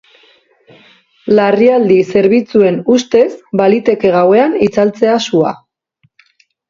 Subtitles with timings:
[1.39, 3.27] Larrialdi zerbitzuen ustez,
[3.61, 5.53] baliteke gauean itzaltzea sua.